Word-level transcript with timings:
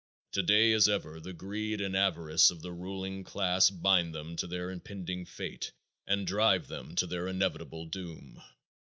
Today 0.31 0.71
as 0.73 0.89
ever 0.89 1.19
the 1.19 1.31
greed 1.31 1.79
and 1.79 1.95
avarice 1.95 2.49
of 2.49 2.63
the 2.63 2.71
ruling 2.71 3.23
class 3.23 3.69
blind 3.69 4.15
them 4.15 4.35
to 4.37 4.47
their 4.47 4.71
impending 4.71 5.25
fate 5.25 5.73
and 6.07 6.25
drive 6.25 6.65
them 6.67 6.95
to 6.95 7.05
their 7.05 7.27
inevitable 7.27 7.85
doom. 7.85 8.41